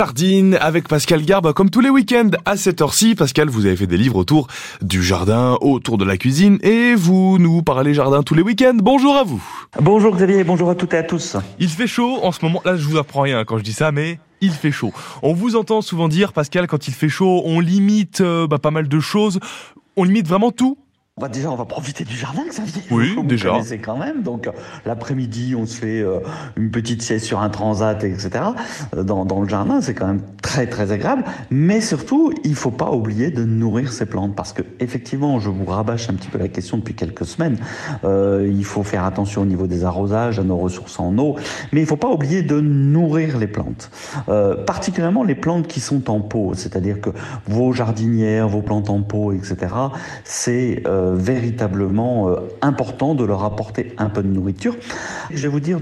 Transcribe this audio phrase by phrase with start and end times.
[0.00, 3.16] Jardine avec Pascal Garbe, comme tous les week-ends à cette heure-ci.
[3.16, 4.46] Pascal, vous avez fait des livres autour
[4.80, 8.76] du jardin, autour de la cuisine, et vous nous parlez jardin tous les week-ends.
[8.76, 9.42] Bonjour à vous.
[9.80, 11.36] Bonjour Xavier, bonjour à toutes et à tous.
[11.58, 12.62] Il fait chaud en ce moment.
[12.64, 14.92] Là, je vous apprends rien quand je dis ça, mais il fait chaud.
[15.24, 18.70] On vous entend souvent dire, Pascal, quand il fait chaud, on limite euh, bah, pas
[18.70, 19.40] mal de choses.
[19.96, 20.78] On limite vraiment tout
[21.18, 22.82] bah déjà, on va profiter du jardin, Xavier.
[22.90, 23.50] Oui, Vous déjà.
[23.50, 24.22] connaissez quand même.
[24.22, 24.52] Donc, euh,
[24.86, 26.20] l'après-midi, on se fait euh,
[26.56, 28.30] une petite sieste sur un transat, etc.
[28.96, 31.24] Euh, Dans, dans le jardin, c'est quand même très, très agréable.
[31.50, 34.34] Mais surtout, il faut pas oublier de nourrir ces plantes.
[34.34, 37.58] Parce que, effectivement, je vous rabâche un petit peu la question depuis quelques semaines.
[38.04, 41.36] Euh, il faut faire attention au niveau des arrosages, à nos ressources en eau.
[41.72, 43.90] Mais il faut pas oublier de nourrir les plantes.
[44.28, 46.52] Euh, particulièrement les plantes qui sont en pot.
[46.54, 47.10] C'est-à-dire que
[47.46, 49.56] vos jardinières, vos plantes en pot, etc.
[50.24, 54.76] C'est euh, véritablement euh, important de leur apporter un peu de nourriture.
[55.30, 55.80] Je vais vous dire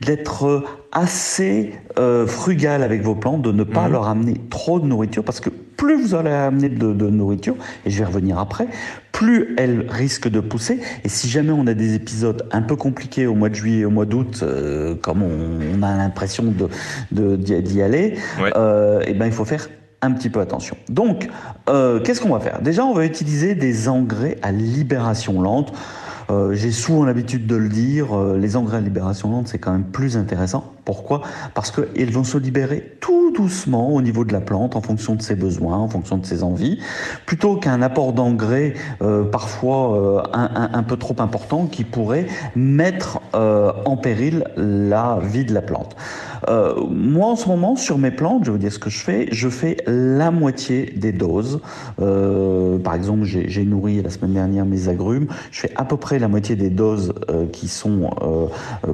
[0.00, 3.92] d'être assez euh, frugal avec vos plantes, de ne pas Mhm.
[3.92, 7.90] leur amener trop de nourriture, parce que plus vous allez amener de, de nourriture, et
[7.90, 8.66] je vais revenir après,
[9.12, 10.80] plus elles risquent de pousser.
[11.04, 13.90] Et si jamais on a des épisodes un peu compliqués au mois de juillet, au
[13.90, 16.68] mois d'août, euh, comme on, on a l'impression de
[17.12, 18.50] de- d'y d'y aller, Ouais.
[18.56, 19.68] euh, eh ben il faut faire
[20.02, 20.76] un petit peu attention.
[20.88, 21.28] Donc,
[21.68, 22.62] euh, qu'est-ce qu'on va faire?
[22.62, 25.72] Déjà, on va utiliser des engrais à libération lente.
[26.30, 29.72] Euh, J'ai souvent l'habitude de le dire, euh, les engrais à libération lente, c'est quand
[29.72, 30.72] même plus intéressant.
[30.84, 31.22] Pourquoi?
[31.54, 35.22] Parce qu'ils vont se libérer tout doucement au niveau de la plante, en fonction de
[35.22, 36.78] ses besoins, en fonction de ses envies,
[37.26, 38.74] plutôt qu'un apport d'engrais
[39.30, 45.94] parfois un, peu trop important qui pourrait mettre en péril la vie de la plante.
[46.48, 48.98] Euh, moi, en ce moment, sur mes plantes, je vais vous dire ce que je
[48.98, 49.28] fais.
[49.32, 51.60] Je fais la moitié des doses.
[52.00, 55.26] Euh, par exemple, j'ai nourri la semaine dernière mes agrumes.
[55.50, 58.10] Je fais à peu près la moitié des doses euh, qui sont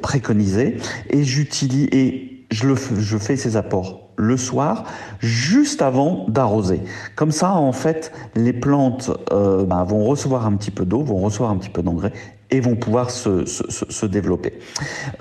[0.00, 0.76] préconisées.
[1.10, 2.74] Et j'utilise et je,
[3.18, 4.84] fais ces apports le soir,
[5.20, 6.80] juste avant d'arroser.
[7.16, 11.50] Comme ça, en fait, les plantes ben, vont recevoir un petit peu d'eau, vont recevoir
[11.50, 12.12] un petit peu d'engrais
[12.52, 14.52] et vont pouvoir se, se, se- se développer.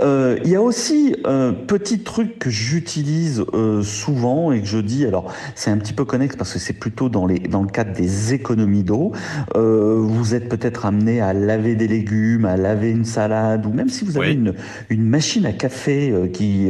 [0.02, 4.78] Euh, Il y a aussi un petit truc que j'utilise euh, souvent et que je
[4.78, 7.70] dis, alors c'est un petit peu connexe parce que c'est plutôt dans, les, dans le
[7.70, 9.14] cadre des économies d'eau.
[9.56, 13.90] Euh, vous êtes peut-être amené à laver des légumes, à laver une salade, ou même
[13.90, 14.34] si vous avez Oui.
[14.34, 14.54] une,
[14.90, 16.68] une machine à café qui,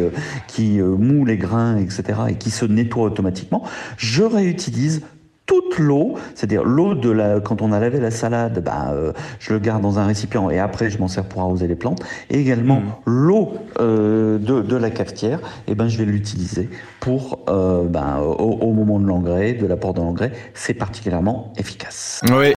[0.48, 3.64] qui moue les grains, etc., et qui se nettoie automatiquement,
[3.98, 5.02] je réutilise
[5.72, 9.54] toute l'eau, c'est-à-dire l'eau de la, quand on a lavé la salade, ben, euh, je
[9.54, 12.02] le garde dans un récipient et après je m'en sers pour arroser les plantes.
[12.30, 12.92] Et également Mhm.
[13.06, 18.58] l'eau euh, de, de la cafetière, et ben je vais l'utiliser pour euh, ben, au,
[18.62, 20.32] au moment de l'engrais, de l'apport de l'engrais.
[20.54, 22.22] C'est particulièrement efficace.
[22.32, 22.48] Oui.